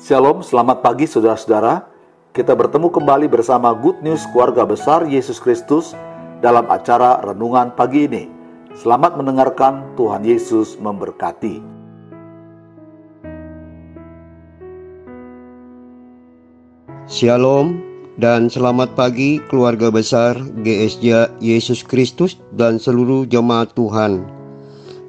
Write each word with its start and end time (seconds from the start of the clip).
Shalom, 0.00 0.40
selamat 0.40 0.80
pagi 0.80 1.04
saudara-saudara. 1.04 1.84
Kita 2.32 2.56
bertemu 2.56 2.88
kembali 2.88 3.28
bersama 3.28 3.76
Good 3.76 4.00
News 4.00 4.24
Keluarga 4.32 4.64
Besar 4.64 5.04
Yesus 5.04 5.36
Kristus 5.36 5.92
dalam 6.40 6.64
acara 6.72 7.20
renungan 7.20 7.76
pagi 7.76 8.08
ini. 8.08 8.24
Selamat 8.72 9.20
mendengarkan, 9.20 9.92
Tuhan 10.00 10.24
Yesus 10.24 10.80
memberkati. 10.80 11.60
Shalom 17.04 17.84
dan 18.16 18.48
selamat 18.48 18.96
pagi 18.96 19.36
keluarga 19.52 19.92
besar 19.92 20.32
GSJ 20.64 21.28
Yesus 21.44 21.84
Kristus 21.84 22.40
dan 22.56 22.80
seluruh 22.80 23.28
jemaat 23.28 23.76
Tuhan. 23.76 24.39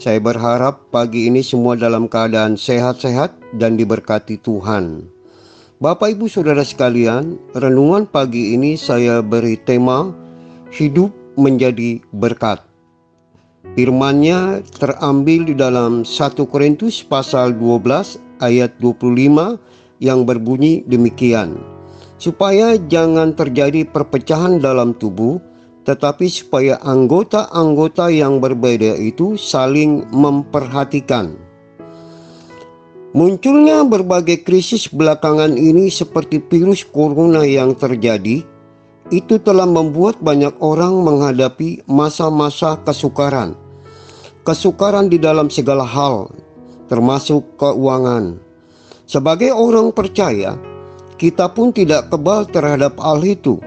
Saya 0.02 0.18
berharap 0.18 0.90
pagi 0.90 1.30
ini 1.30 1.46
semua 1.46 1.78
dalam 1.78 2.10
keadaan 2.10 2.58
sehat-sehat 2.58 3.38
dan 3.62 3.78
diberkati 3.78 4.42
Tuhan. 4.42 5.06
Bapak 5.78 6.18
Ibu 6.18 6.26
Saudara 6.26 6.66
sekalian, 6.66 7.38
renungan 7.54 8.10
pagi 8.10 8.58
ini 8.58 8.74
saya 8.74 9.22
beri 9.22 9.62
tema 9.62 10.10
hidup 10.74 11.14
menjadi 11.38 12.02
berkat. 12.18 12.66
Firman-Nya 13.78 14.66
terambil 14.82 15.46
di 15.46 15.54
dalam 15.54 16.02
1 16.02 16.50
Korintus 16.50 17.06
pasal 17.06 17.54
12 17.54 18.42
ayat 18.42 18.74
25 18.82 19.06
yang 20.02 20.26
berbunyi 20.26 20.82
demikian. 20.90 21.62
Supaya 22.18 22.74
jangan 22.90 23.38
terjadi 23.38 23.86
perpecahan 23.86 24.66
dalam 24.66 24.98
tubuh, 24.98 25.38
tetapi 25.82 26.30
supaya 26.30 26.78
anggota-anggota 26.86 28.14
yang 28.14 28.38
berbeda 28.38 28.98
itu 29.02 29.34
saling 29.34 30.06
memperhatikan. 30.14 31.34
Munculnya 33.12 33.84
berbagai 33.84 34.48
krisis 34.48 34.88
belakangan 34.88 35.60
ini 35.60 35.92
seperti 35.92 36.40
virus 36.48 36.88
corona 36.88 37.44
yang 37.44 37.76
terjadi, 37.76 38.46
itu 39.12 39.36
telah 39.44 39.68
membuat 39.68 40.16
banyak 40.24 40.56
orang 40.64 41.04
menghadapi 41.04 41.84
masa-masa 41.92 42.80
kesukaran. 42.88 43.58
Kesukaran 44.48 45.12
di 45.12 45.20
dalam 45.20 45.52
segala 45.52 45.84
hal, 45.84 46.32
termasuk 46.88 47.44
keuangan. 47.60 48.40
Sebagai 49.12 49.52
orang 49.52 49.92
percaya, 49.92 50.56
kita 51.20 51.52
pun 51.52 51.76
tidak 51.76 52.08
kebal 52.08 52.48
terhadap 52.48 52.96
hal 52.96 53.20
itu 53.28 53.60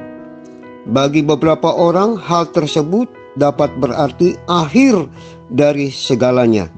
bagi 0.84 1.24
beberapa 1.24 1.72
orang, 1.72 2.20
hal 2.20 2.52
tersebut 2.52 3.08
dapat 3.40 3.72
berarti 3.80 4.36
akhir 4.44 5.08
dari 5.48 5.88
segalanya. 5.88 6.68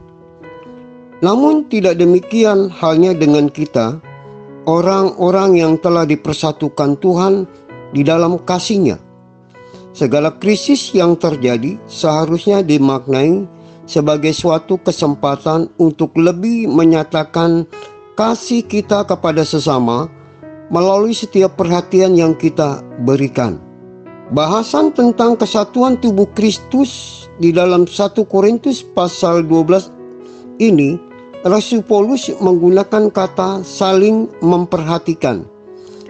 Namun, 1.27 1.67
tidak 1.67 1.99
demikian 1.99 2.71
halnya 2.71 3.17
dengan 3.19 3.51
kita, 3.51 3.99
orang-orang 4.71 5.59
yang 5.59 5.75
telah 5.83 6.07
dipersatukan 6.07 7.03
Tuhan 7.03 7.51
di 7.91 8.07
dalam 8.07 8.39
kasihnya. 8.47 9.03
Segala 9.97 10.31
krisis 10.39 10.93
yang 10.93 11.17
terjadi 11.17 11.81
seharusnya 11.89 12.61
dimaknai 12.61 13.49
sebagai 13.89 14.31
suatu 14.37 14.77
kesempatan 14.77 15.73
untuk 15.81 16.13
lebih 16.21 16.69
menyatakan 16.69 17.65
kasih 18.15 18.61
kita 18.63 19.09
kepada 19.09 19.41
sesama 19.41 20.07
melalui 20.69 21.17
setiap 21.17 21.59
perhatian 21.59 22.13
yang 22.13 22.37
kita 22.37 22.85
berikan. 23.03 23.66
Bahasan 24.35 24.91
tentang 24.91 25.39
kesatuan 25.39 26.03
tubuh 26.03 26.27
Kristus 26.35 27.23
di 27.39 27.55
dalam 27.55 27.87
1 27.87 28.11
Korintus 28.27 28.83
pasal 28.83 29.47
12 29.47 29.87
ini 30.59 30.99
Rasul 31.47 31.87
Paulus 31.87 32.27
menggunakan 32.43 33.07
kata 33.15 33.63
saling 33.63 34.27
memperhatikan 34.43 35.47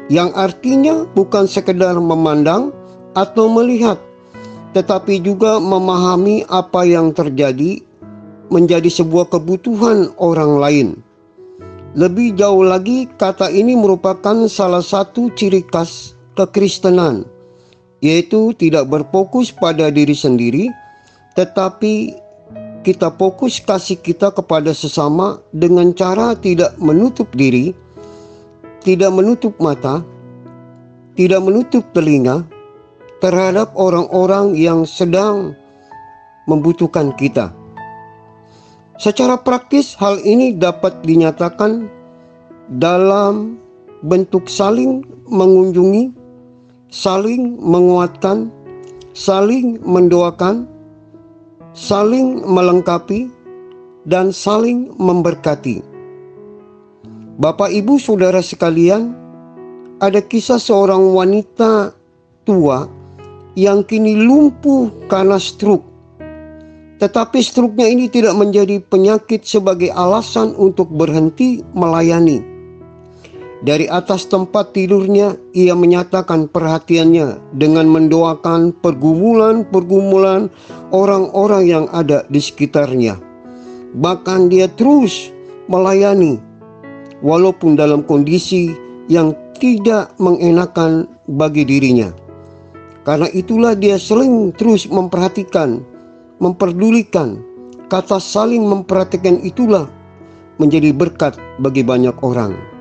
yang 0.08 0.32
artinya 0.32 1.04
bukan 1.12 1.44
sekedar 1.44 1.92
memandang 2.00 2.72
atau 3.12 3.52
melihat 3.52 4.00
tetapi 4.72 5.20
juga 5.20 5.60
memahami 5.60 6.48
apa 6.48 6.88
yang 6.88 7.12
terjadi 7.12 7.84
menjadi 8.48 8.88
sebuah 8.88 9.28
kebutuhan 9.28 10.08
orang 10.16 10.56
lain. 10.56 10.88
Lebih 11.92 12.40
jauh 12.40 12.64
lagi 12.64 13.12
kata 13.20 13.52
ini 13.52 13.76
merupakan 13.76 14.48
salah 14.48 14.80
satu 14.80 15.28
ciri 15.36 15.60
khas 15.68 16.16
kekristenan 16.32 17.35
yaitu 18.04 18.52
tidak 18.56 18.88
berfokus 18.88 19.48
pada 19.52 19.88
diri 19.88 20.12
sendiri, 20.12 20.68
tetapi 21.36 22.16
kita 22.84 23.10
fokus 23.18 23.58
kasih 23.58 23.98
kita 23.98 24.30
kepada 24.30 24.70
sesama 24.70 25.42
dengan 25.50 25.90
cara 25.96 26.38
tidak 26.38 26.76
menutup 26.78 27.26
diri, 27.34 27.74
tidak 28.84 29.10
menutup 29.10 29.56
mata, 29.58 30.04
tidak 31.18 31.42
menutup 31.42 31.82
telinga 31.96 32.46
terhadap 33.18 33.72
orang-orang 33.74 34.54
yang 34.54 34.86
sedang 34.86 35.56
membutuhkan 36.46 37.10
kita. 37.18 37.50
Secara 38.96 39.36
praktis, 39.36 39.92
hal 39.98 40.16
ini 40.24 40.56
dapat 40.56 41.04
dinyatakan 41.04 41.90
dalam 42.80 43.60
bentuk 44.06 44.48
saling 44.48 45.04
mengunjungi 45.28 46.25
saling 46.90 47.58
menguatkan, 47.58 48.50
saling 49.12 49.78
mendoakan, 49.82 50.70
saling 51.74 52.42
melengkapi, 52.46 53.30
dan 54.06 54.30
saling 54.30 54.94
memberkati. 54.96 55.82
Bapak, 57.36 57.68
ibu, 57.74 58.00
saudara 58.00 58.40
sekalian, 58.40 59.12
ada 60.00 60.22
kisah 60.22 60.62
seorang 60.62 61.12
wanita 61.12 61.92
tua 62.46 62.88
yang 63.58 63.84
kini 63.84 64.16
lumpuh 64.16 64.88
karena 65.10 65.36
stroke. 65.36 65.84
Tetapi 66.96 67.38
struknya 67.44 67.92
ini 67.92 68.08
tidak 68.08 68.32
menjadi 68.40 68.80
penyakit 68.80 69.44
sebagai 69.44 69.92
alasan 69.92 70.56
untuk 70.56 70.88
berhenti 70.88 71.60
melayani 71.76 72.55
dari 73.66 73.90
atas 73.90 74.30
tempat 74.30 74.70
tidurnya, 74.78 75.34
ia 75.50 75.74
menyatakan 75.74 76.46
perhatiannya 76.46 77.58
dengan 77.58 77.90
mendoakan 77.90 78.70
pergumulan-pergumulan 78.78 80.46
orang-orang 80.94 81.66
yang 81.66 81.84
ada 81.90 82.22
di 82.30 82.38
sekitarnya. 82.38 83.18
Bahkan 83.98 84.54
dia 84.54 84.70
terus 84.70 85.34
melayani, 85.66 86.38
walaupun 87.26 87.74
dalam 87.74 88.06
kondisi 88.06 88.70
yang 89.10 89.34
tidak 89.58 90.14
mengenakan 90.22 91.10
bagi 91.26 91.66
dirinya. 91.66 92.14
Karena 93.02 93.26
itulah 93.34 93.74
dia 93.74 93.98
sering 93.98 94.54
terus 94.54 94.86
memperhatikan, 94.86 95.82
memperdulikan. 96.38 97.42
Kata 97.90 98.22
saling 98.22 98.62
memperhatikan 98.62 99.42
itulah 99.42 99.90
menjadi 100.62 100.94
berkat 100.94 101.34
bagi 101.58 101.82
banyak 101.82 102.14
orang. 102.22 102.75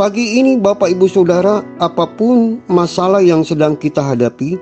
Pagi 0.00 0.40
ini 0.40 0.56
Bapak 0.56 0.96
Ibu 0.96 1.12
Saudara, 1.12 1.60
apa 1.76 2.08
pun 2.08 2.56
masalah 2.72 3.20
yang 3.20 3.44
sedang 3.44 3.76
kita 3.76 4.00
hadapi, 4.00 4.56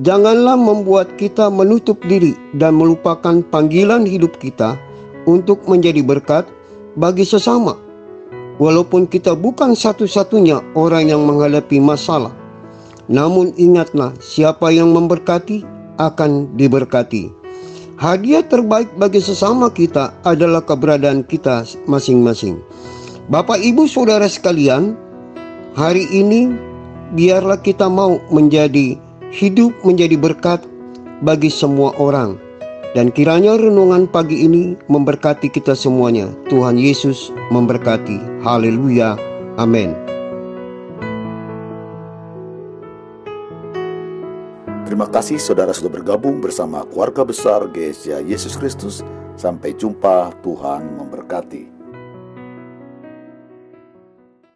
janganlah 0.00 0.56
membuat 0.56 1.20
kita 1.20 1.52
menutup 1.52 2.00
diri 2.08 2.32
dan 2.56 2.80
melupakan 2.80 3.44
panggilan 3.52 4.08
hidup 4.08 4.40
kita 4.40 4.80
untuk 5.28 5.60
menjadi 5.68 6.00
berkat 6.00 6.48
bagi 6.96 7.20
sesama. 7.20 7.76
Walaupun 8.56 9.12
kita 9.12 9.36
bukan 9.36 9.76
satu-satunya 9.76 10.64
orang 10.72 11.12
yang 11.12 11.20
menghadapi 11.28 11.76
masalah, 11.76 12.32
namun 13.12 13.52
ingatlah 13.60 14.16
siapa 14.24 14.72
yang 14.72 14.88
memberkati 14.88 15.68
akan 16.00 16.48
diberkati. 16.56 17.28
Hadiah 18.00 18.40
terbaik 18.40 18.88
bagi 18.96 19.20
sesama 19.20 19.68
kita 19.68 20.16
adalah 20.24 20.64
keberadaan 20.64 21.28
kita 21.28 21.60
masing-masing. 21.84 22.56
Bapak, 23.32 23.64
ibu, 23.64 23.88
saudara 23.88 24.28
sekalian, 24.28 24.92
hari 25.72 26.04
ini 26.12 26.52
biarlah 27.16 27.56
kita 27.64 27.88
mau 27.88 28.20
menjadi 28.28 29.00
hidup 29.32 29.72
menjadi 29.88 30.20
berkat 30.20 30.60
bagi 31.24 31.48
semua 31.48 31.96
orang. 31.96 32.36
Dan 32.92 33.08
kiranya 33.08 33.56
renungan 33.56 34.04
pagi 34.04 34.44
ini 34.44 34.76
memberkati 34.92 35.48
kita 35.48 35.72
semuanya. 35.72 36.28
Tuhan 36.52 36.76
Yesus 36.76 37.32
memberkati. 37.48 38.44
Haleluya. 38.44 39.16
Amin. 39.56 39.96
Terima 44.84 45.08
kasih 45.08 45.40
saudara 45.40 45.72
sudah 45.72 45.88
bergabung 45.88 46.44
bersama 46.44 46.84
keluarga 46.84 47.24
besar 47.24 47.64
GSJ 47.72 48.28
Yesus 48.28 48.60
Kristus. 48.60 49.00
Sampai 49.40 49.72
jumpa, 49.72 50.36
Tuhan 50.44 51.00
memberkati. 51.00 51.81